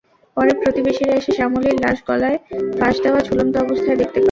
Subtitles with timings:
[0.37, 2.37] পরে প্রতিবেশীরা এসে শ্যামলীর লাশ গলায়
[2.77, 4.19] ফাঁস দেওয়া ঝুলন্ত অবস্থায় দেখতে পান।